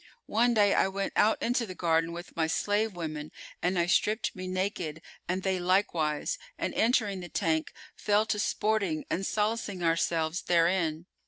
One 0.25 0.55
day, 0.55 0.73
I 0.73 0.87
went 0.87 1.13
out 1.15 1.39
into 1.43 1.67
the 1.67 1.75
garden 1.75 2.11
with 2.11 2.35
my 2.35 2.47
slave 2.47 2.93
women 2.95 3.31
and 3.61 3.77
I 3.77 3.85
stripped 3.85 4.35
me 4.35 4.47
naked 4.47 5.03
and 5.29 5.43
they 5.43 5.59
likewise 5.59 6.39
and, 6.57 6.73
entering 6.73 7.19
the 7.19 7.29
tank, 7.29 7.71
fell 7.95 8.25
to 8.25 8.39
sporting 8.39 9.05
and 9.11 9.27
solacing 9.27 9.83
ourselves 9.83 10.41
therein. 10.41 11.05